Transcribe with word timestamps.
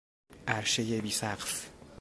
عرشهی 0.47 1.01
بیسقف 1.01 1.69